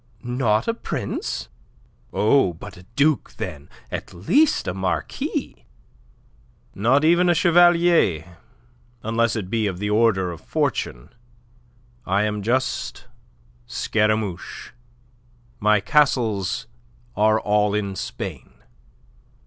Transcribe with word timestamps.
"Not 0.23 0.67
a 0.67 0.73
prince? 0.73 1.47
Oh, 2.11 2.53
but 2.53 2.75
a 2.75 2.87
duke, 2.95 3.33
then 3.37 3.69
at 3.91 4.15
least 4.15 4.67
a 4.67 4.73
marquis." 4.73 5.63
"Not 6.73 7.05
even 7.05 7.29
a 7.29 7.35
chevalier, 7.35 8.39
unless 9.03 9.35
it 9.35 9.51
be 9.51 9.67
of 9.67 9.77
the 9.77 9.91
order 9.91 10.31
of 10.31 10.41
fortune. 10.41 11.13
I 12.03 12.23
am 12.23 12.41
just 12.41 13.05
Scaramouche. 13.67 14.71
My 15.59 15.79
castles 15.79 16.65
are 17.15 17.39
all 17.39 17.75
in 17.75 17.95
Spain." 17.95 18.53